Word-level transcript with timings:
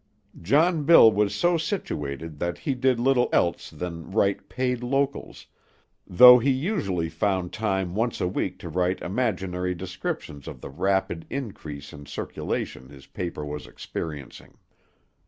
John 0.41 0.83
Bill 0.83 1.11
was 1.11 1.35
so 1.35 1.59
situated 1.59 2.39
that 2.39 2.57
he 2.57 2.73
did 2.73 2.99
little 2.99 3.29
else 3.31 3.69
than 3.69 4.09
write 4.09 4.49
paid 4.49 4.81
locals, 4.81 5.45
though 6.07 6.39
he 6.39 6.49
usually 6.49 7.07
found 7.07 7.53
time 7.53 7.93
once 7.93 8.19
a 8.19 8.27
week 8.27 8.57
to 8.61 8.69
write 8.69 8.99
imaginary 9.03 9.75
descriptions 9.75 10.47
of 10.47 10.59
the 10.59 10.71
rapid 10.71 11.27
increase 11.29 11.93
in 11.93 12.07
circulation 12.07 12.89
his 12.89 13.05
paper 13.05 13.45
was 13.45 13.67
experiencing. 13.67 14.57